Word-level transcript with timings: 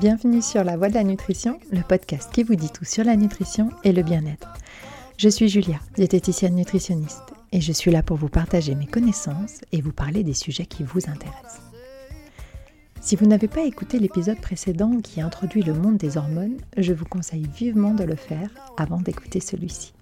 Bienvenue 0.00 0.42
sur 0.42 0.64
La 0.64 0.76
Voie 0.76 0.88
de 0.88 0.94
la 0.94 1.04
Nutrition, 1.04 1.60
le 1.70 1.82
podcast 1.82 2.28
qui 2.32 2.42
vous 2.42 2.56
dit 2.56 2.70
tout 2.70 2.84
sur 2.84 3.04
la 3.04 3.14
nutrition 3.14 3.70
et 3.84 3.92
le 3.92 4.02
bien-être. 4.02 4.52
Je 5.16 5.28
suis 5.28 5.48
Julia, 5.48 5.78
diététicienne 5.94 6.56
nutritionniste, 6.56 7.22
et 7.52 7.60
je 7.60 7.70
suis 7.70 7.92
là 7.92 8.02
pour 8.02 8.16
vous 8.16 8.28
partager 8.28 8.74
mes 8.74 8.88
connaissances 8.88 9.60
et 9.70 9.80
vous 9.80 9.92
parler 9.92 10.24
des 10.24 10.34
sujets 10.34 10.66
qui 10.66 10.82
vous 10.82 11.08
intéressent. 11.08 11.60
Si 13.00 13.14
vous 13.14 13.26
n'avez 13.26 13.46
pas 13.46 13.62
écouté 13.62 14.00
l'épisode 14.00 14.40
précédent 14.40 15.00
qui 15.02 15.20
introduit 15.20 15.62
le 15.62 15.74
monde 15.74 15.96
des 15.96 16.16
hormones, 16.16 16.56
je 16.76 16.92
vous 16.92 17.06
conseille 17.06 17.46
vivement 17.54 17.94
de 17.94 18.02
le 18.02 18.16
faire 18.16 18.50
avant 18.76 19.00
d'écouter 19.00 19.38
celui-ci. 19.38 19.92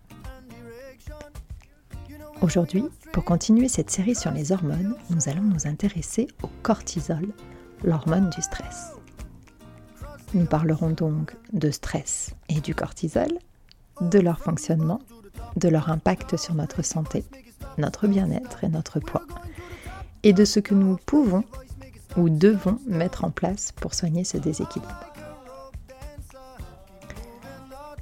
Aujourd'hui, 2.40 2.84
pour 3.12 3.24
continuer 3.24 3.68
cette 3.68 3.90
série 3.90 4.14
sur 4.14 4.30
les 4.30 4.50
hormones, 4.50 4.94
nous 5.10 5.28
allons 5.28 5.42
nous 5.42 5.66
intéresser 5.66 6.28
au 6.42 6.48
cortisol, 6.62 7.26
l'hormone 7.84 8.30
du 8.30 8.42
stress. 8.42 8.92
Nous 10.34 10.46
parlerons 10.46 10.90
donc 10.90 11.34
de 11.52 11.70
stress 11.70 12.34
et 12.48 12.60
du 12.60 12.74
cortisol, 12.74 13.28
de 14.00 14.18
leur 14.18 14.38
fonctionnement, 14.40 15.00
de 15.56 15.68
leur 15.68 15.90
impact 15.90 16.36
sur 16.36 16.54
notre 16.54 16.82
santé, 16.82 17.24
notre 17.78 18.06
bien-être 18.06 18.64
et 18.64 18.68
notre 18.68 19.00
poids, 19.00 19.24
et 20.22 20.32
de 20.32 20.44
ce 20.44 20.60
que 20.60 20.74
nous 20.74 20.96
pouvons 21.06 21.44
ou 22.16 22.28
devons 22.28 22.78
mettre 22.86 23.24
en 23.24 23.30
place 23.30 23.72
pour 23.72 23.94
soigner 23.94 24.24
ce 24.24 24.38
déséquilibre. 24.38 25.12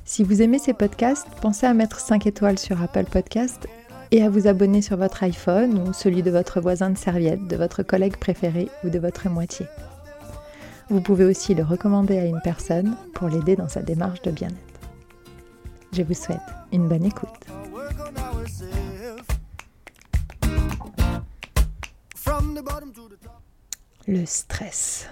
Si 0.05 0.23
vous 0.23 0.43
aimez 0.43 0.59
ces 0.59 0.75
podcasts, 0.75 1.29
pensez 1.41 1.67
à 1.67 1.75
mettre 1.75 1.99
5 1.99 2.27
étoiles 2.27 2.59
sur 2.59 2.81
Apple 2.83 3.05
Podcasts 3.05 3.67
et 4.15 4.23
à 4.23 4.31
vous 4.31 4.47
abonner 4.47 4.81
sur 4.81 4.97
votre 4.97 5.25
iPhone 5.25 5.77
ou 5.77 5.93
celui 5.93 6.23
de 6.23 6.31
votre 6.31 6.61
voisin 6.61 6.89
de 6.91 6.97
serviette, 6.97 7.49
de 7.49 7.57
votre 7.57 7.83
collègue 7.83 8.17
préféré 8.17 8.69
ou 8.85 8.89
de 8.89 9.01
votre 9.01 9.29
moitié. 9.29 9.67
Vous 10.89 11.01
pouvez 11.01 11.25
aussi 11.25 11.53
le 11.53 11.65
recommander 11.65 12.17
à 12.19 12.25
une 12.25 12.41
personne 12.41 12.97
pour 13.15 13.29
l'aider 13.29 13.57
dans 13.57 13.67
sa 13.67 13.83
démarche 13.83 14.23
de 14.23 14.31
bien-être. 14.31 14.57
Je 15.93 16.03
vous 16.03 16.15
souhaite 16.15 16.39
une 16.71 16.87
bonne 16.87 17.05
écoute. 17.05 17.29
Le 24.07 24.27
stress, 24.27 25.09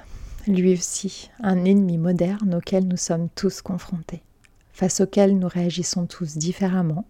lui 0.47 0.75
aussi, 0.75 1.28
un 1.41 1.64
ennemi 1.64 1.98
moderne 1.98 2.55
auquel 2.55 2.86
nous 2.86 2.97
sommes 2.97 3.30
tous 3.34 3.62
confrontés, 3.62 4.23
face 4.73 5.00
auquel 5.00 5.36
nous 5.36 5.48
réagissons 5.48 6.06
tous 6.06 6.36
différemment, 6.36 7.05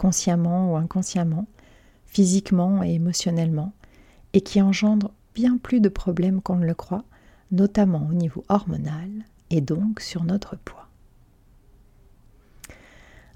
consciemment 0.00 0.72
ou 0.72 0.76
inconsciemment, 0.78 1.46
physiquement 2.06 2.82
et 2.82 2.94
émotionnellement, 2.94 3.74
et 4.32 4.40
qui 4.40 4.62
engendre 4.62 5.12
bien 5.34 5.58
plus 5.58 5.82
de 5.82 5.90
problèmes 5.90 6.40
qu'on 6.40 6.56
ne 6.56 6.64
le 6.64 6.72
croit, 6.72 7.04
notamment 7.50 8.06
au 8.08 8.14
niveau 8.14 8.42
hormonal 8.48 9.10
et 9.50 9.60
donc 9.60 10.00
sur 10.00 10.24
notre 10.24 10.56
poids. 10.56 10.88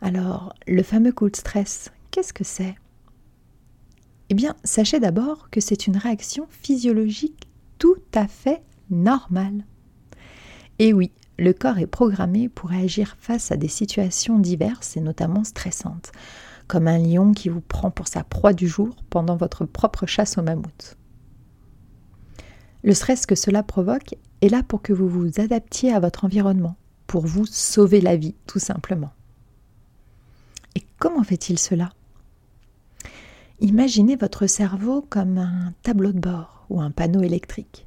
Alors, 0.00 0.54
le 0.66 0.82
fameux 0.82 1.12
coup 1.12 1.28
de 1.28 1.36
stress, 1.36 1.92
qu'est-ce 2.10 2.32
que 2.32 2.44
c'est? 2.44 2.74
Eh 4.30 4.34
bien, 4.34 4.56
sachez 4.64 5.00
d'abord 5.00 5.50
que 5.50 5.60
c'est 5.60 5.86
une 5.86 5.98
réaction 5.98 6.46
physiologique 6.48 7.46
tout 7.78 8.00
à 8.14 8.26
fait 8.26 8.62
normale. 8.88 9.66
Et 10.78 10.94
oui, 10.94 11.12
le 11.38 11.52
corps 11.52 11.78
est 11.78 11.86
programmé 11.86 12.48
pour 12.48 12.70
réagir 12.70 13.16
face 13.20 13.52
à 13.52 13.58
des 13.58 13.68
situations 13.68 14.38
diverses 14.38 14.96
et 14.96 15.02
notamment 15.02 15.44
stressantes 15.44 16.10
comme 16.66 16.88
un 16.88 16.98
lion 16.98 17.32
qui 17.32 17.48
vous 17.48 17.60
prend 17.60 17.90
pour 17.90 18.08
sa 18.08 18.24
proie 18.24 18.52
du 18.52 18.68
jour 18.68 18.96
pendant 19.10 19.36
votre 19.36 19.64
propre 19.64 20.06
chasse 20.06 20.38
au 20.38 20.42
mammouth. 20.42 20.96
Le 22.82 22.94
stress 22.94 23.26
que 23.26 23.34
cela 23.34 23.62
provoque 23.62 24.14
est 24.42 24.48
là 24.48 24.62
pour 24.62 24.82
que 24.82 24.92
vous 24.92 25.08
vous 25.08 25.41
adaptiez 25.41 25.92
à 25.92 26.00
votre 26.00 26.24
environnement, 26.24 26.76
pour 27.06 27.26
vous 27.26 27.47
sauver 27.47 28.00
la 28.00 28.16
vie, 28.16 28.34
tout 28.47 28.58
simplement. 28.58 29.12
Et 30.74 30.82
comment 30.98 31.22
fait-il 31.22 31.58
cela? 31.58 31.92
Imaginez 33.60 34.16
votre 34.16 34.47
cerveau 34.47 35.00
comme 35.08 35.38
un 35.38 35.72
tableau 35.82 36.12
de 36.12 36.19
bord 36.19 36.66
ou 36.69 36.80
un 36.80 36.91
panneau 36.91 37.22
électrique. 37.22 37.86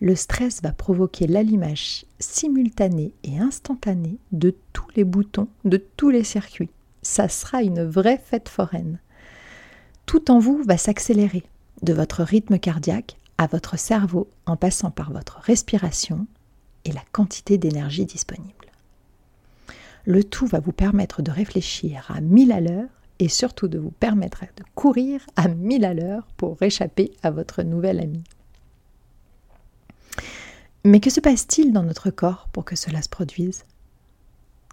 Le 0.00 0.14
stress 0.14 0.62
va 0.62 0.72
provoquer 0.72 1.26
l'allumage 1.26 2.04
simultané 2.18 3.12
et 3.24 3.38
instantané 3.38 4.18
de 4.32 4.54
tous 4.72 4.88
les 4.94 5.04
boutons, 5.04 5.48
de 5.64 5.78
tous 5.96 6.10
les 6.10 6.24
circuits 6.24 6.70
ça 7.06 7.28
sera 7.28 7.62
une 7.62 7.82
vraie 7.82 8.18
fête 8.18 8.48
foraine. 8.48 8.98
Tout 10.04 10.30
en 10.30 10.38
vous 10.38 10.62
va 10.64 10.76
s'accélérer, 10.76 11.44
de 11.82 11.92
votre 11.92 12.22
rythme 12.22 12.58
cardiaque 12.58 13.16
à 13.38 13.46
votre 13.46 13.78
cerveau 13.78 14.28
en 14.44 14.56
passant 14.56 14.90
par 14.90 15.12
votre 15.12 15.38
respiration 15.38 16.26
et 16.84 16.92
la 16.92 17.02
quantité 17.12 17.58
d'énergie 17.58 18.06
disponible. 18.06 18.52
Le 20.04 20.22
tout 20.22 20.46
va 20.46 20.60
vous 20.60 20.72
permettre 20.72 21.22
de 21.22 21.30
réfléchir 21.30 22.10
à 22.14 22.20
mille 22.20 22.52
à 22.52 22.60
l'heure 22.60 22.88
et 23.18 23.28
surtout 23.28 23.68
de 23.68 23.78
vous 23.78 23.90
permettre 23.90 24.42
de 24.56 24.64
courir 24.74 25.20
à 25.36 25.48
mille 25.48 25.84
à 25.84 25.94
l'heure 25.94 26.26
pour 26.36 26.62
échapper 26.62 27.12
à 27.22 27.30
votre 27.30 27.62
nouvel 27.62 28.00
ami. 28.00 28.22
Mais 30.84 31.00
que 31.00 31.10
se 31.10 31.20
passe-t-il 31.20 31.72
dans 31.72 31.82
notre 31.82 32.10
corps 32.10 32.48
pour 32.52 32.64
que 32.64 32.76
cela 32.76 33.02
se 33.02 33.08
produise? 33.08 33.64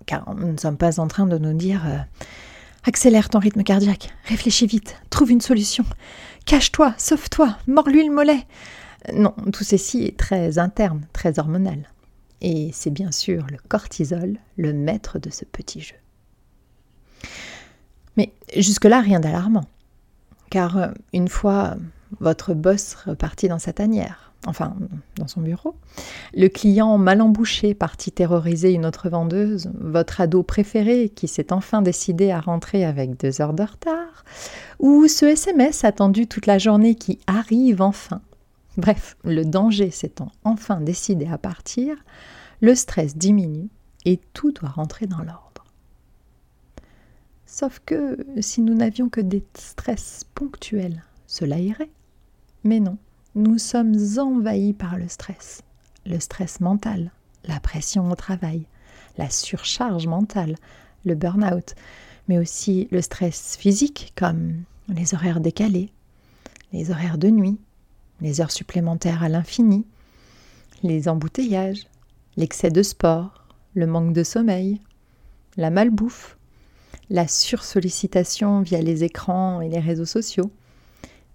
Car 0.05 0.33
nous 0.35 0.51
ne 0.51 0.57
sommes 0.57 0.77
pas 0.77 0.99
en 0.99 1.07
train 1.07 1.25
de 1.25 1.37
nous 1.37 1.53
dire 1.53 1.83
euh, 1.85 1.97
accélère 2.83 3.29
ton 3.29 3.39
rythme 3.39 3.63
cardiaque, 3.63 4.13
réfléchis 4.25 4.67
vite, 4.67 4.95
trouve 5.09 5.31
une 5.31 5.41
solution, 5.41 5.85
cache-toi, 6.45 6.93
sauve-toi, 6.97 7.57
mords-lui 7.67 8.05
le 8.07 8.13
mollet. 8.13 8.45
Non, 9.13 9.33
tout 9.51 9.63
ceci 9.63 10.03
est 10.03 10.17
très 10.17 10.59
interne, 10.59 11.05
très 11.11 11.39
hormonal. 11.39 11.89
Et 12.41 12.71
c'est 12.73 12.89
bien 12.89 13.11
sûr 13.11 13.45
le 13.49 13.57
cortisol, 13.67 14.37
le 14.57 14.73
maître 14.73 15.19
de 15.19 15.29
ce 15.29 15.45
petit 15.45 15.81
jeu. 15.81 15.95
Mais 18.17 18.33
jusque-là, 18.55 19.01
rien 19.01 19.19
d'alarmant. 19.19 19.65
Car 20.49 20.77
euh, 20.77 20.87
une 21.13 21.29
fois 21.29 21.75
votre 22.19 22.53
boss 22.53 22.95
reparti 23.05 23.47
dans 23.47 23.59
sa 23.59 23.73
tanière, 23.73 24.32
enfin 24.45 24.75
dans 25.17 25.27
son 25.27 25.41
bureau. 25.41 25.75
Le 26.33 26.47
client 26.47 26.97
mal 26.97 27.21
embouché 27.21 27.73
parti 27.73 28.11
terroriser 28.11 28.71
une 28.71 28.85
autre 28.85 29.09
vendeuse, 29.09 29.71
votre 29.79 30.21
ado 30.21 30.43
préféré 30.43 31.09
qui 31.09 31.27
s'est 31.27 31.53
enfin 31.53 31.81
décidé 31.81 32.31
à 32.31 32.39
rentrer 32.39 32.85
avec 32.85 33.19
deux 33.19 33.41
heures 33.41 33.53
de 33.53 33.63
retard, 33.63 34.25
ou 34.79 35.07
ce 35.07 35.25
SMS 35.25 35.83
attendu 35.83 36.27
toute 36.27 36.45
la 36.45 36.57
journée 36.57 36.95
qui 36.95 37.19
arrive 37.27 37.81
enfin. 37.81 38.21
Bref, 38.77 39.17
le 39.23 39.45
danger 39.45 39.91
s'étant 39.91 40.31
enfin 40.43 40.81
décidé 40.81 41.27
à 41.27 41.37
partir, 41.37 41.95
le 42.61 42.75
stress 42.75 43.15
diminue 43.15 43.69
et 44.05 44.19
tout 44.33 44.51
doit 44.51 44.69
rentrer 44.69 45.05
dans 45.05 45.19
l'ordre. 45.19 45.65
Sauf 47.45 47.79
que 47.85 48.17
si 48.39 48.61
nous 48.61 48.73
n'avions 48.73 49.09
que 49.09 49.21
des 49.21 49.43
stress 49.53 50.25
ponctuels, 50.33 51.03
cela 51.27 51.59
irait. 51.59 51.91
Mais 52.63 52.79
non, 52.79 52.97
nous 53.35 53.57
sommes 53.57 53.95
envahis 54.19 54.73
par 54.73 54.97
le 54.97 55.07
stress. 55.07 55.63
Le 56.05 56.19
stress 56.19 56.59
mental, 56.59 57.11
la 57.45 57.59
pression 57.59 58.11
au 58.11 58.15
travail, 58.15 58.65
la 59.17 59.29
surcharge 59.29 60.07
mentale, 60.07 60.55
le 61.05 61.15
burn-out, 61.15 61.75
mais 62.27 62.37
aussi 62.37 62.87
le 62.91 63.01
stress 63.01 63.57
physique 63.57 64.13
comme 64.15 64.63
les 64.87 65.13
horaires 65.13 65.39
décalés, 65.39 65.91
les 66.73 66.91
horaires 66.91 67.17
de 67.17 67.29
nuit, 67.29 67.57
les 68.21 68.41
heures 68.41 68.51
supplémentaires 68.51 69.23
à 69.23 69.29
l'infini, 69.29 69.85
les 70.83 71.07
embouteillages, 71.07 71.87
l'excès 72.37 72.69
de 72.69 72.83
sport, 72.83 73.47
le 73.73 73.87
manque 73.87 74.13
de 74.13 74.23
sommeil, 74.23 74.79
la 75.57 75.69
malbouffe, 75.69 76.37
la 77.09 77.27
sursollicitation 77.27 78.61
via 78.61 78.81
les 78.81 79.03
écrans 79.03 79.61
et 79.61 79.69
les 79.69 79.79
réseaux 79.79 80.05
sociaux, 80.05 80.51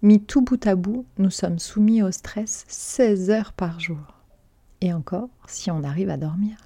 Mis 0.00 0.20
tout 0.20 0.42
bout 0.42 0.64
à 0.64 0.76
bout, 0.76 1.06
nous 1.18 1.30
sommes 1.30 1.58
soumis 1.58 2.02
au 2.02 2.12
stress 2.12 2.64
16 2.68 3.30
heures 3.30 3.52
par 3.52 3.80
jour. 3.80 3.98
Et 4.80 4.92
encore, 4.92 5.28
si 5.48 5.72
on 5.72 5.82
arrive 5.82 6.08
à 6.08 6.16
dormir. 6.16 6.56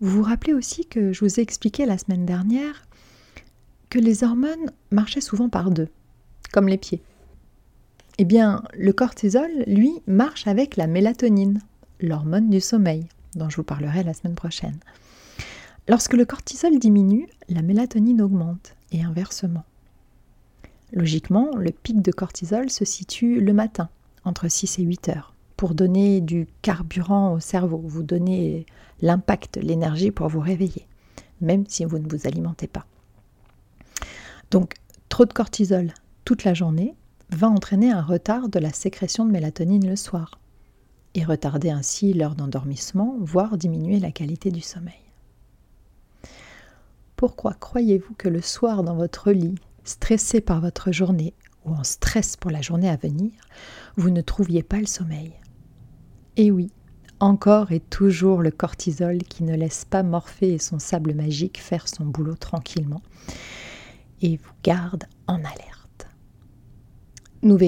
Vous 0.00 0.18
vous 0.18 0.22
rappelez 0.22 0.52
aussi 0.52 0.84
que 0.84 1.14
je 1.14 1.24
vous 1.24 1.40
ai 1.40 1.42
expliqué 1.42 1.86
la 1.86 1.96
semaine 1.96 2.26
dernière 2.26 2.86
que 3.88 3.98
les 3.98 4.22
hormones 4.22 4.70
marchaient 4.90 5.22
souvent 5.22 5.48
par 5.48 5.70
deux, 5.70 5.88
comme 6.52 6.68
les 6.68 6.76
pieds. 6.76 7.00
Eh 8.18 8.26
bien, 8.26 8.62
le 8.74 8.92
cortisol, 8.92 9.50
lui, 9.66 10.02
marche 10.06 10.46
avec 10.46 10.76
la 10.76 10.86
mélatonine, 10.86 11.62
l'hormone 12.00 12.50
du 12.50 12.60
sommeil, 12.60 13.08
dont 13.34 13.48
je 13.48 13.56
vous 13.56 13.64
parlerai 13.64 14.02
la 14.02 14.12
semaine 14.12 14.34
prochaine. 14.34 14.78
Lorsque 15.88 16.12
le 16.12 16.26
cortisol 16.26 16.78
diminue, 16.78 17.28
la 17.48 17.62
mélatonine 17.62 18.20
augmente, 18.20 18.74
et 18.92 19.02
inversement. 19.02 19.64
Logiquement, 20.94 21.50
le 21.56 21.72
pic 21.72 22.00
de 22.00 22.12
cortisol 22.12 22.70
se 22.70 22.84
situe 22.84 23.40
le 23.40 23.52
matin, 23.52 23.88
entre 24.24 24.48
6 24.48 24.78
et 24.78 24.82
8 24.82 25.08
heures, 25.08 25.34
pour 25.56 25.74
donner 25.74 26.20
du 26.20 26.46
carburant 26.62 27.32
au 27.32 27.40
cerveau, 27.40 27.82
vous 27.84 28.04
donner 28.04 28.64
l'impact, 29.02 29.56
l'énergie 29.56 30.12
pour 30.12 30.28
vous 30.28 30.38
réveiller, 30.38 30.86
même 31.40 31.66
si 31.66 31.84
vous 31.84 31.98
ne 31.98 32.08
vous 32.08 32.28
alimentez 32.28 32.68
pas. 32.68 32.86
Donc, 34.52 34.74
trop 35.08 35.24
de 35.24 35.32
cortisol 35.32 35.92
toute 36.24 36.44
la 36.44 36.54
journée 36.54 36.94
va 37.30 37.48
entraîner 37.48 37.90
un 37.90 38.02
retard 38.02 38.48
de 38.48 38.60
la 38.60 38.72
sécrétion 38.72 39.26
de 39.26 39.32
mélatonine 39.32 39.88
le 39.88 39.96
soir. 39.96 40.38
et 41.14 41.24
retarder 41.24 41.70
ainsi 41.70 42.12
l'heure 42.12 42.34
d'endormissement, 42.34 43.16
voire 43.20 43.56
diminuer 43.56 44.00
la 44.00 44.10
qualité 44.10 44.50
du 44.50 44.60
sommeil. 44.60 44.94
Pourquoi 47.16 47.54
croyez-vous 47.54 48.14
que 48.14 48.28
le 48.28 48.40
soir 48.40 48.82
dans 48.82 48.96
votre 48.96 49.30
lit, 49.30 49.54
stressé 49.84 50.40
par 50.40 50.60
votre 50.60 50.92
journée 50.92 51.34
ou 51.64 51.74
en 51.74 51.84
stress 51.84 52.36
pour 52.36 52.50
la 52.50 52.60
journée 52.60 52.88
à 52.88 52.96
venir, 52.96 53.32
vous 53.96 54.10
ne 54.10 54.20
trouviez 54.20 54.62
pas 54.62 54.78
le 54.78 54.86
sommeil 54.86 55.32
Eh 56.36 56.50
oui, 56.50 56.70
encore 57.20 57.72
et 57.72 57.80
toujours 57.80 58.42
le 58.42 58.50
cortisol 58.50 59.18
qui 59.18 59.44
ne 59.44 59.54
laisse 59.54 59.84
pas 59.84 60.02
Morphée 60.02 60.54
et 60.54 60.58
son 60.58 60.78
sable 60.78 61.14
magique 61.14 61.58
faire 61.58 61.88
son 61.88 62.04
boulot 62.04 62.36
tranquillement 62.36 63.02
et 64.20 64.36
vous 64.36 64.52
garde 64.62 65.04
en 65.26 65.36
alerte. 65.36 66.06
Nous, 67.42 67.58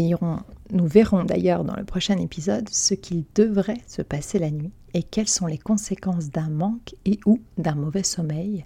nous 0.71 0.87
verrons 0.87 1.25
d'ailleurs 1.25 1.65
dans 1.65 1.77
le 1.77 1.85
prochain 1.85 2.17
épisode 2.17 2.69
ce 2.71 2.95
qu'il 2.95 3.25
devrait 3.35 3.83
se 3.87 4.03
passer 4.03 4.39
la 4.39 4.51
nuit 4.51 4.73
et 4.95 5.03
quelles 5.03 5.29
sont 5.29 5.47
les 5.47 5.59
conséquences 5.59 6.31
d'un 6.31 6.49
manque 6.49 6.95
et 7.05 7.21
ou 7.27 7.41
d'un 7.59 7.75
mauvais 7.75 8.03
sommeil, 8.03 8.65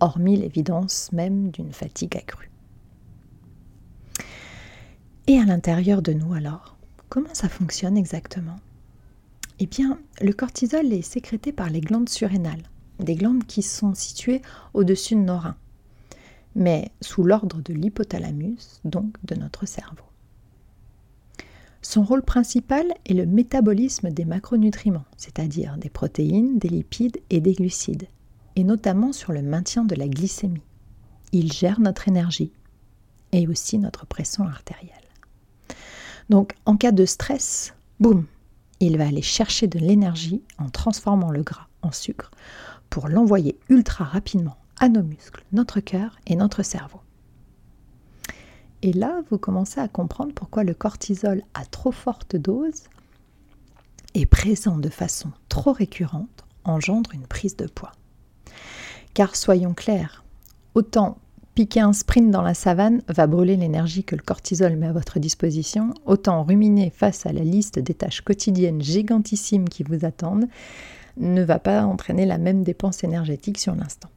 hormis 0.00 0.36
l'évidence 0.36 1.12
même 1.12 1.50
d'une 1.50 1.72
fatigue 1.72 2.16
accrue. 2.16 2.50
Et 5.30 5.38
à 5.38 5.44
l'intérieur 5.44 6.00
de 6.00 6.14
nous 6.14 6.32
alors, 6.32 6.74
comment 7.10 7.34
ça 7.34 7.50
fonctionne 7.50 7.98
exactement? 7.98 8.56
Eh 9.58 9.66
bien, 9.66 9.98
le 10.22 10.32
cortisol 10.32 10.90
est 10.90 11.02
sécrété 11.02 11.52
par 11.52 11.68
les 11.68 11.82
glandes 11.82 12.08
surrénales, 12.08 12.62
des 12.98 13.14
glandes 13.14 13.44
qui 13.44 13.60
sont 13.60 13.92
situées 13.92 14.40
au-dessus 14.72 15.16
de 15.16 15.20
nos 15.20 15.36
reins, 15.36 15.58
mais 16.54 16.90
sous 17.02 17.24
l'ordre 17.24 17.60
de 17.60 17.74
l'hypothalamus, 17.74 18.80
donc 18.86 19.16
de 19.22 19.34
notre 19.34 19.66
cerveau. 19.66 20.06
Son 21.82 22.04
rôle 22.04 22.22
principal 22.22 22.86
est 23.04 23.12
le 23.12 23.26
métabolisme 23.26 24.08
des 24.08 24.24
macronutriments, 24.24 25.04
c'est-à-dire 25.18 25.76
des 25.76 25.90
protéines, 25.90 26.58
des 26.58 26.70
lipides 26.70 27.20
et 27.28 27.40
des 27.40 27.52
glucides, 27.52 28.08
et 28.56 28.64
notamment 28.64 29.12
sur 29.12 29.34
le 29.34 29.42
maintien 29.42 29.84
de 29.84 29.94
la 29.94 30.08
glycémie. 30.08 30.62
Il 31.32 31.52
gère 31.52 31.80
notre 31.80 32.08
énergie 32.08 32.50
et 33.32 33.46
aussi 33.46 33.78
notre 33.78 34.06
pression 34.06 34.44
artérielle. 34.44 35.07
Donc 36.28 36.54
en 36.66 36.76
cas 36.76 36.92
de 36.92 37.06
stress, 37.06 37.74
boum, 38.00 38.26
il 38.80 38.98
va 38.98 39.06
aller 39.06 39.22
chercher 39.22 39.66
de 39.66 39.78
l'énergie 39.78 40.42
en 40.58 40.68
transformant 40.68 41.30
le 41.30 41.42
gras 41.42 41.66
en 41.82 41.92
sucre 41.92 42.30
pour 42.90 43.08
l'envoyer 43.08 43.58
ultra 43.68 44.04
rapidement 44.04 44.56
à 44.78 44.88
nos 44.88 45.02
muscles, 45.02 45.44
notre 45.52 45.80
cœur 45.80 46.18
et 46.26 46.36
notre 46.36 46.62
cerveau. 46.62 47.00
Et 48.82 48.92
là, 48.92 49.22
vous 49.30 49.38
commencez 49.38 49.80
à 49.80 49.88
comprendre 49.88 50.32
pourquoi 50.34 50.62
le 50.62 50.74
cortisol 50.74 51.42
à 51.54 51.64
trop 51.64 51.90
forte 51.90 52.36
dose 52.36 52.84
est 54.14 54.26
présent 54.26 54.78
de 54.78 54.88
façon 54.88 55.32
trop 55.48 55.72
récurrente 55.72 56.44
engendre 56.64 57.10
une 57.14 57.26
prise 57.26 57.56
de 57.56 57.66
poids. 57.66 57.92
Car 59.14 59.34
soyons 59.34 59.74
clairs, 59.74 60.24
autant 60.74 61.18
piquer 61.58 61.80
un 61.80 61.92
sprint 61.92 62.30
dans 62.30 62.42
la 62.42 62.54
savane 62.54 63.02
va 63.08 63.26
brûler 63.26 63.56
l'énergie 63.56 64.04
que 64.04 64.14
le 64.14 64.22
cortisol 64.22 64.76
met 64.76 64.86
à 64.86 64.92
votre 64.92 65.18
disposition, 65.18 65.92
autant 66.06 66.44
ruminer 66.44 66.88
face 66.90 67.26
à 67.26 67.32
la 67.32 67.40
liste 67.40 67.80
des 67.80 67.94
tâches 67.94 68.20
quotidiennes 68.20 68.80
gigantissimes 68.80 69.68
qui 69.68 69.82
vous 69.82 70.04
attendent 70.04 70.46
ne 71.16 71.42
va 71.42 71.58
pas 71.58 71.82
entraîner 71.82 72.26
la 72.26 72.38
même 72.38 72.62
dépense 72.62 73.02
énergétique 73.02 73.58
sur 73.58 73.74
l'instant. 73.74 74.08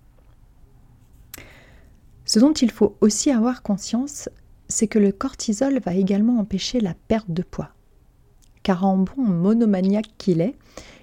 Ce 2.25 2.37
dont 2.37 2.53
il 2.53 2.69
faut 2.69 2.95
aussi 3.01 3.31
avoir 3.31 3.63
conscience, 3.63 4.29
c'est 4.67 4.85
que 4.85 4.99
le 4.99 5.11
cortisol 5.11 5.79
va 5.79 5.95
également 5.95 6.37
empêcher 6.37 6.79
la 6.79 6.93
perte 7.07 7.31
de 7.31 7.41
poids. 7.41 7.71
Car 8.61 8.85
en 8.85 8.97
bon 8.97 9.23
monomaniaque 9.23 10.13
qu'il 10.19 10.41
est, 10.41 10.59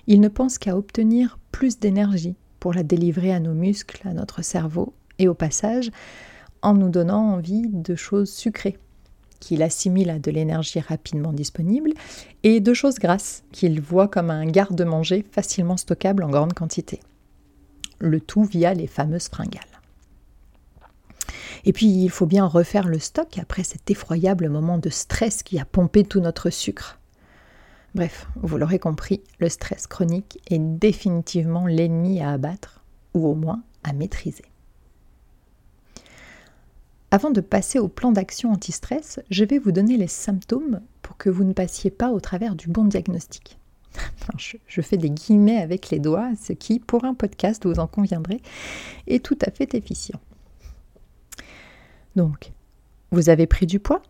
il 0.07 0.21
ne 0.21 0.29
pense 0.29 0.59
qu'à 0.59 0.77
obtenir 0.77 1.41
plus 1.51 1.81
d'énergie 1.81 2.37
pour 2.61 2.75
la 2.75 2.85
délivrer 2.85 3.33
à 3.33 3.41
nos 3.41 3.55
muscles, 3.55 4.07
à 4.07 4.13
notre 4.13 4.43
cerveau, 4.43 4.95
et 5.19 5.29
au 5.29 5.35
passage, 5.35 5.91
en 6.63 6.75
nous 6.75 6.89
donnant 6.89 7.33
envie 7.33 7.67
de 7.67 7.95
choses 7.95 8.33
sucrées, 8.33 8.79
qu'il 9.41 9.63
assimile 9.63 10.11
à 10.11 10.19
de 10.19 10.31
l'énergie 10.31 10.81
rapidement 10.81 11.33
disponible, 11.33 11.93
et 12.43 12.61
de 12.61 12.75
choses 12.75 12.99
grasses, 12.99 13.45
qu'il 13.53 13.81
voit 13.81 14.09
comme 14.09 14.31
un 14.31 14.47
garde-manger 14.47 15.25
facilement 15.31 15.77
stockable 15.77 16.25
en 16.25 16.31
grande 16.31 16.55
quantité. 16.55 17.01
Le 18.01 18.21
tout 18.21 18.45
via 18.45 18.75
les 18.75 18.87
fameuses 18.87 19.29
fringales. 19.29 19.63
Et 21.65 21.73
puis, 21.73 21.87
il 21.87 22.11
faut 22.11 22.27
bien 22.27 22.47
refaire 22.47 22.87
le 22.87 22.99
stock 22.99 23.39
après 23.39 23.65
cet 23.65 23.91
effroyable 23.91 24.49
moment 24.49 24.79
de 24.79 24.91
stress 24.91 25.43
qui 25.43 25.59
a 25.59 25.65
pompé 25.65 26.05
tout 26.05 26.21
notre 26.21 26.51
sucre. 26.51 26.99
Bref, 27.95 28.29
vous 28.37 28.59
l'aurez 28.59 28.79
compris, 28.79 29.23
le 29.39 29.49
stress 29.49 29.87
chronique 29.87 30.41
est 30.49 30.59
définitivement 30.59 31.67
l'ennemi 31.67 32.21
à 32.21 32.31
abattre, 32.31 32.85
ou 33.15 33.27
au 33.27 33.35
moins 33.35 33.63
à 33.83 33.93
maîtriser. 33.93 34.45
Avant 37.11 37.31
de 37.31 37.41
passer 37.41 37.79
au 37.79 37.89
plan 37.89 38.13
d'action 38.13 38.53
anti-stress, 38.53 39.21
je 39.31 39.45
vais 39.45 39.59
vous 39.59 39.73
donner 39.73 39.97
les 39.97 40.09
symptômes 40.09 40.83
pour 41.01 41.17
que 41.17 41.31
vous 41.31 41.45
ne 41.45 41.55
passiez 41.55 41.91
pas 41.91 42.11
au 42.11 42.21
travers 42.21 42.55
du 42.55 42.69
bon 42.69 42.85
diagnostic. 42.85 43.59
je, 44.37 44.81
fais 44.83 44.99
des 44.99 45.09
guillemets 45.09 45.57
avec 45.57 45.89
les 45.89 46.01
doigts, 46.01 46.31
ce 46.41 46.53
qui, 46.53 46.79
pour 46.79 47.05
un 47.05 47.15
podcast, 47.15 47.65
vous 47.67 47.79
en 47.79 47.87
conviendrez, 47.87 48.43
est 49.07 49.25
tout 49.25 49.39
à 49.47 49.51
fait 49.51 49.75
efficient. 49.75 50.21
Donc, 52.15 52.53
vous 53.11 53.31
avez 53.31 53.47
pris 53.47 53.67
du 53.67 53.81
poids? 53.81 54.03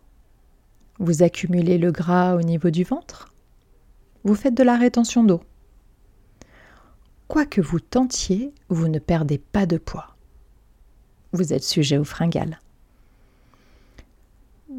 Vous 0.99 1.23
accumulez 1.23 1.77
le 1.77 1.93
gras 1.93 2.35
au 2.35 2.41
niveau 2.41 2.69
du 2.69 2.83
ventre? 2.83 3.33
Vous 4.25 4.35
faites 4.35 4.55
de 4.55 4.63
la 4.63 4.75
rétention 4.77 5.23
d'eau? 5.23 5.41
Quoi 7.29 7.45
que 7.45 7.61
vous 7.61 7.79
tentiez, 7.79 8.53
vous 8.67 8.89
ne 8.89 8.99
perdez 8.99 9.37
pas 9.37 9.65
de 9.65 9.77
poids. 9.77 10.17
Vous 11.31 11.53
êtes 11.53 11.63
sujet 11.63 11.97
au 11.97 12.03
fringales. 12.03 12.59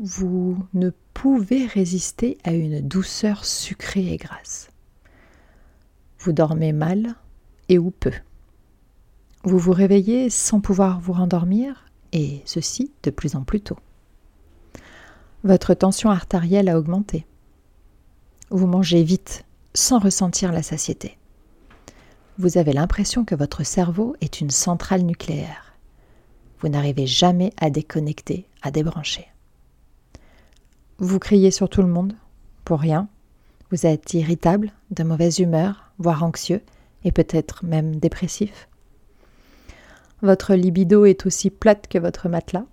Vous 0.03 0.57
ne 0.73 0.89
pouvez 1.13 1.67
résister 1.67 2.39
à 2.43 2.53
une 2.53 2.81
douceur 2.81 3.45
sucrée 3.45 4.15
et 4.15 4.17
grasse. 4.17 4.71
Vous 6.21 6.33
dormez 6.33 6.73
mal 6.73 7.17
et 7.69 7.79
ou 7.79 7.91
peu. 7.91 8.13
Vous 9.45 9.59
vous 9.59 9.73
réveillez 9.73 10.31
sans 10.31 10.63
pouvoir 10.63 11.01
vous 11.01 11.13
rendormir 11.13 11.85
et 12.13 12.41
ceci 12.47 12.91
de 13.03 13.11
plus 13.11 13.37
en 13.37 13.43
plus 13.43 13.61
tôt. 13.61 13.77
Votre 15.45 15.75
tension 15.75 16.09
artérielle 16.09 16.71
a 16.71 16.79
augmenté. 16.79 17.27
Vous 18.49 18.67
mangez 18.67 19.03
vite 19.03 19.45
sans 19.75 19.99
ressentir 19.99 20.51
la 20.51 20.63
satiété. 20.63 21.19
Vous 22.39 22.57
avez 22.57 22.73
l'impression 22.73 23.27
que 23.27 23.35
votre 23.35 23.65
cerveau 23.65 24.17
est 24.23 24.41
une 24.41 24.49
centrale 24.49 25.03
nucléaire. 25.03 25.75
Vous 26.61 26.71
n'arrivez 26.71 27.07
jamais 27.07 27.53
à 27.59 27.69
déconnecter, 27.69 28.47
à 28.63 28.71
débrancher. 28.71 29.31
Vous 31.03 31.19
criez 31.19 31.51
sur 31.51 31.71
tout 31.71 31.81
le 31.81 31.89
monde, 31.89 32.13
pour 32.67 32.79
rien. 32.79 33.09
Vous 33.71 33.87
êtes 33.87 34.13
irritable, 34.13 34.71
de 34.91 35.03
mauvaise 35.03 35.39
humeur, 35.39 35.91
voire 35.97 36.23
anxieux, 36.23 36.61
et 37.05 37.11
peut-être 37.11 37.65
même 37.65 37.97
dépressif. 37.97 38.69
Votre 40.21 40.55
libido 40.55 41.07
est 41.07 41.25
aussi 41.25 41.49
plate 41.49 41.89
que 41.89 41.99
votre 41.99 42.29
matelas. 42.29 42.67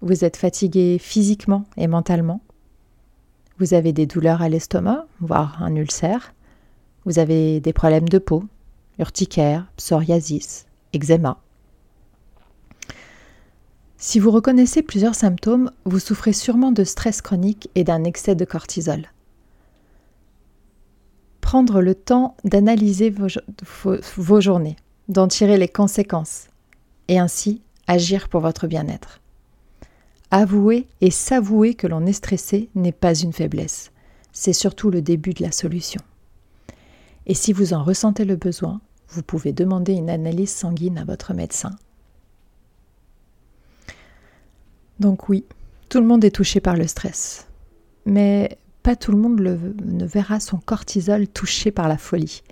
Vous 0.00 0.24
êtes 0.24 0.36
fatigué 0.36 0.98
physiquement 1.00 1.64
et 1.76 1.88
mentalement. 1.88 2.40
Vous 3.58 3.74
avez 3.74 3.92
des 3.92 4.06
douleurs 4.06 4.40
à 4.40 4.48
l'estomac, 4.48 5.04
voire 5.18 5.60
un 5.60 5.74
ulcère. 5.74 6.34
Vous 7.04 7.18
avez 7.18 7.58
des 7.58 7.72
problèmes 7.72 8.08
de 8.08 8.18
peau, 8.18 8.44
urticaire, 9.00 9.66
psoriasis, 9.76 10.66
eczéma. 10.94 11.40
Si 14.00 14.20
vous 14.20 14.30
reconnaissez 14.30 14.84
plusieurs 14.84 15.16
symptômes, 15.16 15.72
vous 15.84 15.98
souffrez 15.98 16.32
sûrement 16.32 16.70
de 16.70 16.84
stress 16.84 17.20
chronique 17.20 17.68
et 17.74 17.82
d'un 17.82 18.04
excès 18.04 18.36
de 18.36 18.44
cortisol. 18.44 19.08
Prendre 21.40 21.82
le 21.82 21.96
temps 21.96 22.36
d'analyser 22.44 23.10
vos, 23.10 24.40
journées 24.40 24.76
d'en 25.08 25.26
tirer 25.26 25.58
les 25.58 25.68
conséquences 25.68 26.46
et 27.08 27.18
ainsi 27.18 27.60
agir 27.88 28.28
pour 28.28 28.40
votre 28.40 28.68
bien-être. 28.68 29.20
Avouer 30.30 30.86
et 31.00 31.10
s'avouer 31.10 31.74
que 31.74 31.88
l'on 31.88 32.06
est 32.06 32.12
stressé 32.12 32.68
n'est 32.76 32.92
pas 32.92 33.14
une 33.14 33.32
faiblesse, 33.32 33.90
c'est 34.30 34.52
surtout 34.52 34.90
le 34.90 35.02
début 35.02 35.32
de 35.32 35.42
la 35.42 35.50
solution. 35.50 36.02
Et 37.26 37.34
si 37.34 37.52
vous 37.52 37.72
en 37.72 37.82
ressentez 37.82 38.24
le 38.24 38.36
besoin, 38.36 38.80
vous 39.08 39.22
pouvez 39.22 39.52
demander 39.52 39.94
une 39.94 40.10
analyse 40.10 40.54
sanguine 40.54 40.98
à 40.98 41.04
votre 41.04 41.34
médecin. 41.34 41.70
Donc 45.00 45.28
oui, 45.28 45.44
tout 45.88 46.00
le 46.00 46.06
monde 46.06 46.24
est 46.24 46.34
touché 46.34 46.60
par 46.60 46.76
le 46.76 46.86
stress, 46.86 47.46
mais 48.04 48.58
pas 48.82 48.96
tout 48.96 49.12
le 49.12 49.18
monde 49.18 49.40
ne 49.40 50.04
verra 50.04 50.40
son 50.40 50.58
cortisol 50.58 51.28
touché 51.28 51.70
par 51.70 51.88
la 51.88 51.98
folie. 51.98 52.42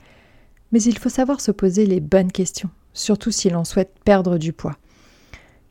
Mais 0.73 0.83
il 0.83 0.99
faut 0.99 1.09
savoir 1.09 1.41
se 1.41 1.51
poser 1.51 1.87
les 1.87 2.01
bonnes 2.01 2.33
questions, 2.33 2.71
surtout 2.93 3.31
si 3.31 3.51
l'on 3.51 3.65
souhaite 3.65 3.95
perdre 4.05 4.39
du 4.39 4.53
poids. 4.53 4.77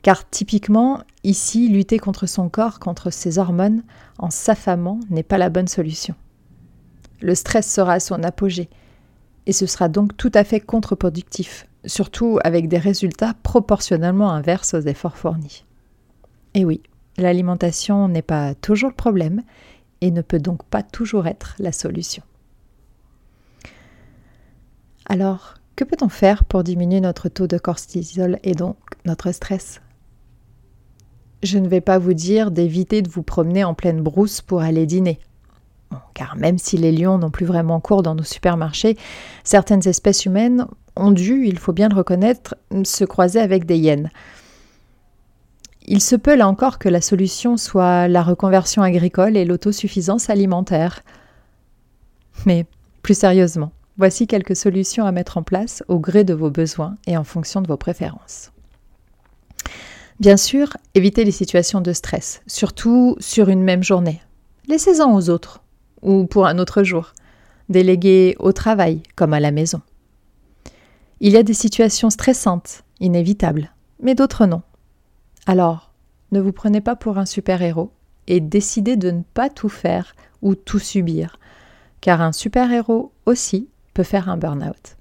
Car 0.02 0.28
typiquement, 0.28 1.02
ici, 1.24 1.68
lutter 1.68 1.98
contre 1.98 2.26
son 2.26 2.48
corps, 2.48 2.78
contre 2.78 3.10
ses 3.10 3.38
hormones, 3.38 3.82
en 4.18 4.30
s'affamant, 4.30 5.00
n'est 5.10 5.22
pas 5.22 5.38
la 5.38 5.50
bonne 5.50 5.68
solution. 5.68 6.14
le 7.20 7.34
stress 7.34 7.72
sera 7.72 7.94
à 7.94 8.00
son 8.00 8.22
apogée. 8.22 8.68
Et 9.46 9.52
ce 9.52 9.66
sera 9.66 9.88
donc 9.88 10.16
tout 10.16 10.30
à 10.34 10.44
fait 10.44 10.60
contre-productif, 10.60 11.66
surtout 11.86 12.38
avec 12.44 12.68
des 12.68 12.78
résultats 12.78 13.34
proportionnellement 13.42 14.30
inverses 14.30 14.74
aux 14.74 14.80
efforts 14.80 15.16
fournis. 15.16 15.64
Et 16.56 16.64
oui, 16.64 16.80
l'alimentation 17.18 18.08
n'est 18.08 18.22
pas 18.22 18.54
toujours 18.54 18.88
le 18.88 18.96
problème 18.96 19.42
et 20.00 20.10
ne 20.10 20.22
peut 20.22 20.38
donc 20.38 20.64
pas 20.64 20.82
toujours 20.82 21.26
être 21.26 21.54
la 21.58 21.70
solution. 21.70 22.22
Alors, 25.04 25.54
que 25.76 25.84
peut-on 25.84 26.08
faire 26.08 26.44
pour 26.44 26.64
diminuer 26.64 27.00
notre 27.00 27.28
taux 27.28 27.46
de 27.46 27.58
cortisol 27.58 28.38
et 28.42 28.54
donc 28.54 28.78
notre 29.04 29.32
stress? 29.32 29.82
Je 31.42 31.58
ne 31.58 31.68
vais 31.68 31.82
pas 31.82 31.98
vous 31.98 32.14
dire 32.14 32.50
d'éviter 32.50 33.02
de 33.02 33.10
vous 33.10 33.22
promener 33.22 33.62
en 33.62 33.74
pleine 33.74 34.00
brousse 34.00 34.40
pour 34.40 34.62
aller 34.62 34.86
dîner. 34.86 35.18
car 36.14 36.36
même 36.36 36.56
si 36.56 36.78
les 36.78 36.90
lions 36.90 37.18
n'ont 37.18 37.30
plus 37.30 37.44
vraiment 37.44 37.80
cours 37.80 38.02
dans 38.02 38.14
nos 38.14 38.22
supermarchés, 38.22 38.96
certaines 39.44 39.86
espèces 39.86 40.24
humaines 40.24 40.66
ont 40.96 41.12
dû, 41.12 41.46
il 41.46 41.58
faut 41.58 41.74
bien 41.74 41.90
le 41.90 41.96
reconnaître, 41.96 42.56
se 42.82 43.04
croiser 43.04 43.40
avec 43.40 43.66
des 43.66 43.76
hyènes. 43.76 44.10
Il 45.88 46.02
se 46.02 46.16
peut 46.16 46.34
là 46.34 46.48
encore 46.48 46.80
que 46.80 46.88
la 46.88 47.00
solution 47.00 47.56
soit 47.56 48.08
la 48.08 48.24
reconversion 48.24 48.82
agricole 48.82 49.36
et 49.36 49.44
l'autosuffisance 49.44 50.28
alimentaire. 50.30 51.02
Mais 52.44 52.66
plus 53.02 53.16
sérieusement, 53.16 53.70
voici 53.96 54.26
quelques 54.26 54.56
solutions 54.56 55.06
à 55.06 55.12
mettre 55.12 55.38
en 55.38 55.44
place 55.44 55.84
au 55.86 56.00
gré 56.00 56.24
de 56.24 56.34
vos 56.34 56.50
besoins 56.50 56.96
et 57.06 57.16
en 57.16 57.22
fonction 57.22 57.62
de 57.62 57.68
vos 57.68 57.76
préférences. 57.76 58.50
Bien 60.18 60.36
sûr, 60.36 60.76
évitez 60.94 61.24
les 61.24 61.30
situations 61.30 61.80
de 61.80 61.92
stress, 61.92 62.42
surtout 62.48 63.16
sur 63.20 63.48
une 63.48 63.62
même 63.62 63.84
journée. 63.84 64.20
Laissez-en 64.66 65.14
aux 65.14 65.30
autres 65.30 65.62
ou 66.02 66.26
pour 66.26 66.46
un 66.46 66.58
autre 66.58 66.82
jour. 66.82 67.12
Déléguez 67.68 68.34
au 68.40 68.52
travail 68.52 69.02
comme 69.14 69.34
à 69.34 69.40
la 69.40 69.52
maison. 69.52 69.82
Il 71.20 71.32
y 71.32 71.36
a 71.36 71.44
des 71.44 71.54
situations 71.54 72.10
stressantes, 72.10 72.82
inévitables, 72.98 73.72
mais 74.00 74.16
d'autres 74.16 74.46
non. 74.46 74.62
Alors, 75.46 75.92
ne 76.32 76.40
vous 76.40 76.52
prenez 76.52 76.80
pas 76.80 76.96
pour 76.96 77.18
un 77.18 77.26
super-héros 77.26 77.92
et 78.26 78.40
décidez 78.40 78.96
de 78.96 79.12
ne 79.12 79.22
pas 79.22 79.48
tout 79.48 79.68
faire 79.68 80.16
ou 80.42 80.56
tout 80.56 80.80
subir, 80.80 81.38
car 82.00 82.20
un 82.20 82.32
super-héros 82.32 83.12
aussi 83.26 83.68
peut 83.94 84.02
faire 84.02 84.28
un 84.28 84.36
burn-out. 84.36 84.96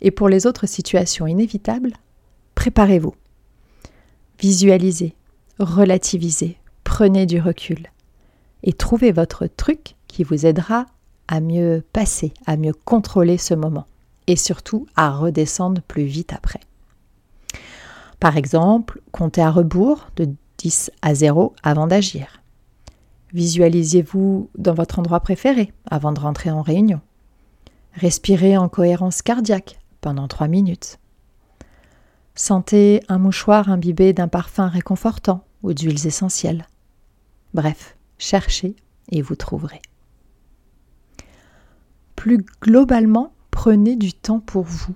Et 0.00 0.10
pour 0.10 0.28
les 0.28 0.46
autres 0.46 0.66
situations 0.66 1.26
inévitables, 1.26 1.92
préparez-vous. 2.56 3.14
Visualisez, 4.40 5.14
relativisez, 5.60 6.58
prenez 6.82 7.24
du 7.24 7.40
recul 7.40 7.86
et 8.64 8.72
trouvez 8.72 9.12
votre 9.12 9.46
truc 9.46 9.94
qui 10.08 10.24
vous 10.24 10.46
aidera 10.46 10.86
à 11.28 11.40
mieux 11.40 11.84
passer, 11.92 12.34
à 12.46 12.56
mieux 12.56 12.74
contrôler 12.84 13.38
ce 13.38 13.54
moment 13.54 13.86
et 14.26 14.36
surtout 14.36 14.86
à 14.96 15.10
redescendre 15.10 15.80
plus 15.82 16.04
vite 16.04 16.32
après. 16.32 16.60
Par 18.20 18.36
exemple, 18.36 19.00
comptez 19.12 19.42
à 19.42 19.50
rebours 19.50 20.08
de 20.16 20.28
10 20.58 20.90
à 21.02 21.14
0 21.14 21.54
avant 21.62 21.86
d'agir. 21.86 22.42
Visualisez-vous 23.32 24.50
dans 24.56 24.74
votre 24.74 24.98
endroit 24.98 25.20
préféré 25.20 25.72
avant 25.90 26.12
de 26.12 26.20
rentrer 26.20 26.50
en 26.50 26.62
réunion. 26.62 27.00
Respirez 27.94 28.56
en 28.56 28.68
cohérence 28.68 29.22
cardiaque 29.22 29.78
pendant 30.00 30.28
3 30.28 30.48
minutes. 30.48 30.98
Sentez 32.36 33.02
un 33.08 33.18
mouchoir 33.18 33.68
imbibé 33.68 34.12
d'un 34.12 34.28
parfum 34.28 34.68
réconfortant 34.68 35.44
ou 35.62 35.72
d'huiles 35.72 36.06
essentielles. 36.06 36.66
Bref, 37.54 37.96
cherchez 38.18 38.74
et 39.10 39.22
vous 39.22 39.36
trouverez. 39.36 39.82
Plus 42.16 42.44
globalement, 42.60 43.32
prenez 43.50 43.96
du 43.96 44.12
temps 44.12 44.40
pour 44.40 44.64
vous. 44.64 44.94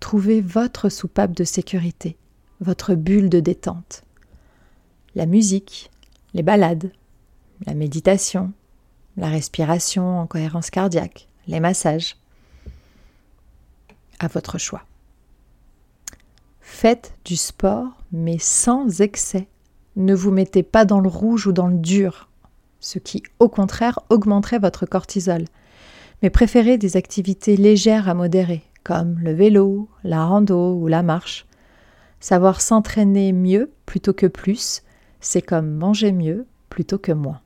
Trouvez 0.00 0.40
votre 0.40 0.88
soupape 0.88 1.32
de 1.32 1.44
sécurité 1.44 2.16
votre 2.60 2.94
bulle 2.94 3.28
de 3.28 3.40
détente. 3.40 4.02
La 5.14 5.26
musique, 5.26 5.90
les 6.34 6.42
balades, 6.42 6.92
la 7.66 7.74
méditation, 7.74 8.52
la 9.16 9.28
respiration 9.28 10.20
en 10.20 10.26
cohérence 10.26 10.70
cardiaque, 10.70 11.28
les 11.46 11.60
massages. 11.60 12.16
À 14.20 14.28
votre 14.28 14.58
choix. 14.58 14.82
Faites 16.60 17.14
du 17.24 17.36
sport, 17.36 17.88
mais 18.12 18.38
sans 18.38 19.00
excès. 19.00 19.48
Ne 19.96 20.14
vous 20.14 20.30
mettez 20.30 20.62
pas 20.62 20.84
dans 20.84 21.00
le 21.00 21.08
rouge 21.08 21.46
ou 21.46 21.52
dans 21.52 21.66
le 21.66 21.78
dur, 21.78 22.28
ce 22.78 22.98
qui 22.98 23.22
au 23.40 23.48
contraire 23.48 23.98
augmenterait 24.10 24.58
votre 24.58 24.86
cortisol. 24.86 25.44
Mais 26.22 26.30
préférez 26.30 26.78
des 26.78 26.96
activités 26.96 27.56
légères 27.56 28.08
à 28.08 28.14
modérer, 28.14 28.62
comme 28.84 29.18
le 29.20 29.32
vélo, 29.32 29.88
la 30.04 30.24
rando 30.24 30.74
ou 30.74 30.86
la 30.86 31.02
marche. 31.02 31.47
Savoir 32.20 32.60
s'entraîner 32.60 33.32
mieux 33.32 33.70
plutôt 33.86 34.12
que 34.12 34.26
plus, 34.26 34.82
c'est 35.20 35.42
comme 35.42 35.70
manger 35.70 36.12
mieux 36.12 36.46
plutôt 36.68 36.98
que 36.98 37.12
moins. 37.12 37.40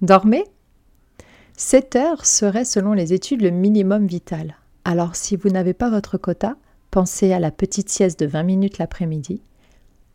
Dormez? 0.00 0.44
7 1.56 1.96
heures 1.96 2.26
serait 2.26 2.64
selon 2.64 2.92
les 2.92 3.12
études 3.12 3.42
le 3.42 3.50
minimum 3.50 4.06
vital. 4.06 4.56
Alors 4.84 5.14
si 5.14 5.36
vous 5.36 5.48
n'avez 5.48 5.74
pas 5.74 5.90
votre 5.90 6.18
quota, 6.18 6.56
pensez 6.90 7.32
à 7.32 7.38
la 7.38 7.52
petite 7.52 7.88
sieste 7.88 8.18
de 8.18 8.26
20 8.26 8.42
minutes 8.42 8.78
l'après-midi 8.78 9.42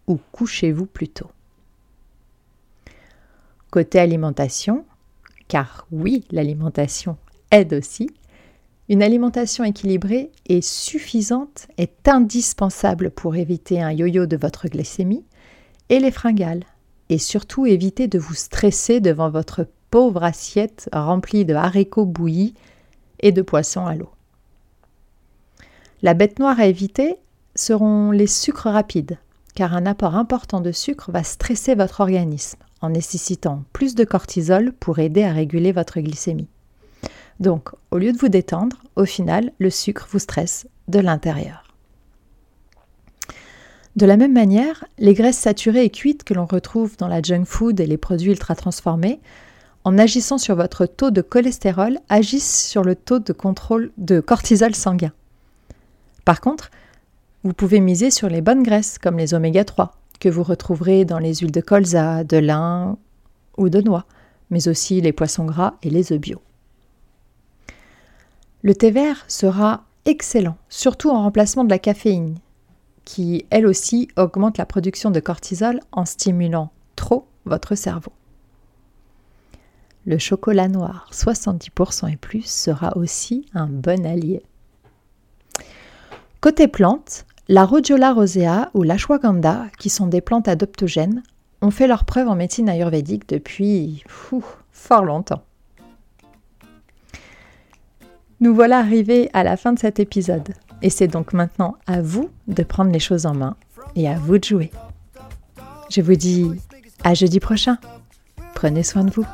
ou 0.07 0.19
couchez-vous 0.31 0.85
plus 0.85 1.09
tôt. 1.09 1.29
Côté 3.69 3.99
alimentation, 3.99 4.85
car 5.47 5.87
oui, 5.91 6.25
l'alimentation 6.31 7.17
aide 7.51 7.73
aussi, 7.73 8.09
une 8.89 9.03
alimentation 9.03 9.63
équilibrée 9.63 10.31
et 10.45 10.61
suffisante 10.61 11.67
est 11.77 12.07
indispensable 12.07 13.11
pour 13.11 13.35
éviter 13.35 13.81
un 13.81 13.91
yo-yo 13.91 14.25
de 14.25 14.37
votre 14.37 14.67
glycémie 14.67 15.25
et 15.89 15.99
les 15.99 16.11
fringales, 16.11 16.63
et 17.09 17.17
surtout 17.17 17.65
éviter 17.65 18.07
de 18.07 18.19
vous 18.19 18.33
stresser 18.33 18.99
devant 18.99 19.29
votre 19.29 19.67
pauvre 19.89 20.23
assiette 20.23 20.89
remplie 20.93 21.45
de 21.45 21.53
haricots 21.53 22.05
bouillis 22.05 22.53
et 23.19 23.31
de 23.31 23.41
poissons 23.41 23.85
à 23.85 23.95
l'eau. 23.95 24.09
La 26.01 26.13
bête 26.13 26.39
noire 26.39 26.59
à 26.59 26.67
éviter 26.67 27.15
seront 27.55 28.11
les 28.11 28.27
sucres 28.27 28.69
rapides, 28.69 29.17
car 29.55 29.73
un 29.73 29.85
apport 29.85 30.15
important 30.15 30.61
de 30.61 30.71
sucre 30.71 31.11
va 31.11 31.23
stresser 31.23 31.75
votre 31.75 32.01
organisme 32.01 32.59
en 32.81 32.89
nécessitant 32.89 33.63
plus 33.73 33.95
de 33.95 34.03
cortisol 34.03 34.71
pour 34.73 34.99
aider 34.99 35.23
à 35.23 35.33
réguler 35.33 35.71
votre 35.71 35.99
glycémie. 35.99 36.47
Donc, 37.39 37.69
au 37.91 37.97
lieu 37.97 38.11
de 38.11 38.17
vous 38.17 38.29
détendre, 38.29 38.77
au 38.95 39.05
final, 39.05 39.51
le 39.59 39.69
sucre 39.69 40.07
vous 40.11 40.19
stresse 40.19 40.67
de 40.87 40.99
l'intérieur. 40.99 41.63
De 43.95 44.05
la 44.05 44.17
même 44.17 44.33
manière, 44.33 44.85
les 44.99 45.13
graisses 45.13 45.39
saturées 45.39 45.83
et 45.83 45.89
cuites 45.89 46.23
que 46.23 46.33
l'on 46.33 46.45
retrouve 46.45 46.97
dans 46.97 47.07
la 47.07 47.21
junk 47.21 47.45
food 47.45 47.79
et 47.79 47.87
les 47.87 47.97
produits 47.97 48.31
ultra 48.31 48.55
transformés, 48.55 49.19
en 49.83 49.97
agissant 49.97 50.37
sur 50.37 50.55
votre 50.55 50.85
taux 50.85 51.11
de 51.11 51.21
cholestérol, 51.21 51.97
agissent 52.09 52.67
sur 52.67 52.83
le 52.83 52.95
taux 52.95 53.19
de 53.19 53.33
contrôle 53.33 53.91
de 53.97 54.19
cortisol 54.19 54.75
sanguin. 54.75 55.13
Par 56.25 56.41
contre, 56.41 56.69
vous 57.43 57.53
pouvez 57.53 57.79
miser 57.79 58.11
sur 58.11 58.29
les 58.29 58.41
bonnes 58.41 58.63
graisses 58.63 58.99
comme 58.99 59.17
les 59.17 59.33
oméga 59.33 59.63
3 59.63 59.93
que 60.19 60.29
vous 60.29 60.43
retrouverez 60.43 61.05
dans 61.05 61.19
les 61.19 61.35
huiles 61.35 61.51
de 61.51 61.61
colza, 61.61 62.23
de 62.23 62.37
lin 62.37 62.97
ou 63.57 63.69
de 63.69 63.81
noix, 63.81 64.05
mais 64.49 64.67
aussi 64.67 65.01
les 65.01 65.13
poissons 65.13 65.45
gras 65.45 65.75
et 65.83 65.89
les 65.89 66.11
œufs 66.11 66.19
bio. 66.19 66.41
Le 68.67 68.75
thé 68.75 68.91
vert 68.91 69.23
sera 69.29 69.85
excellent, 70.03 70.57
surtout 70.67 71.09
en 71.09 71.23
remplacement 71.23 71.63
de 71.63 71.69
la 71.69 71.79
caféine, 71.79 72.35
qui 73.05 73.45
elle 73.49 73.65
aussi 73.65 74.09
augmente 74.17 74.57
la 74.57 74.65
production 74.65 75.09
de 75.09 75.21
cortisol 75.21 75.79
en 75.93 76.03
stimulant 76.03 76.73
trop 76.97 77.27
votre 77.45 77.75
cerveau. 77.75 78.11
Le 80.05 80.17
chocolat 80.17 80.67
noir 80.67 81.09
70% 81.13 82.11
et 82.11 82.17
plus 82.17 82.45
sera 82.45 82.97
aussi 82.97 83.45
un 83.53 83.67
bon 83.67 84.05
allié. 84.05 84.43
Côté 86.41 86.67
plantes, 86.67 87.25
la 87.47 87.63
rhodiola 87.63 88.11
rosea 88.11 88.69
ou 88.73 88.83
l'ashwagandha, 88.83 89.67
qui 89.79 89.89
sont 89.89 90.07
des 90.07 90.19
plantes 90.19 90.49
adoptogènes, 90.49 91.23
ont 91.61 91.71
fait 91.71 91.87
leur 91.87 92.03
preuve 92.03 92.27
en 92.27 92.35
médecine 92.35 92.67
ayurvédique 92.67 93.29
depuis 93.29 94.03
fort 94.73 95.05
longtemps. 95.05 95.46
Nous 98.39 98.53
voilà 98.53 98.79
arrivés 98.79 99.29
à 99.33 99.43
la 99.43 99.57
fin 99.57 99.73
de 99.73 99.79
cet 99.79 99.99
épisode. 99.99 100.53
Et 100.81 100.89
c'est 100.89 101.07
donc 101.07 101.33
maintenant 101.33 101.75
à 101.87 102.01
vous 102.01 102.29
de 102.47 102.63
prendre 102.63 102.91
les 102.91 102.99
choses 102.99 103.25
en 103.25 103.33
main 103.33 103.55
et 103.95 104.07
à 104.07 104.15
vous 104.15 104.37
de 104.37 104.43
jouer. 104.43 104.71
Je 105.89 106.01
vous 106.01 106.15
dis 106.15 106.51
à 107.03 107.13
jeudi 107.13 107.39
prochain. 107.39 107.77
Prenez 108.53 108.83
soin 108.83 109.03
de 109.03 109.11
vous. 109.11 109.25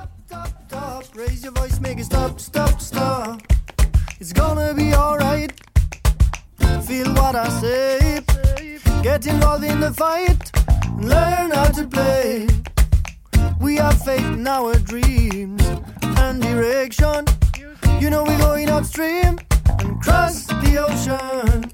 one 16.34 16.40
direction. 16.40 17.43
You 18.00 18.10
know 18.10 18.24
we're 18.24 18.38
going 18.38 18.70
upstream 18.70 19.40
and 19.80 20.02
cross 20.02 20.46
the 20.46 20.78
ocean. 20.78 21.73